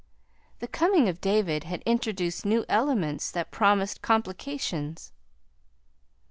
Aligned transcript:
The 0.61 0.67
coming 0.67 1.07
of 1.07 1.21
David 1.21 1.65
had 1.65 1.83
introduced 1.85 2.43
new 2.43 2.65
elements 2.67 3.29
that 3.29 3.51
promised 3.51 4.01
complications. 4.01 5.11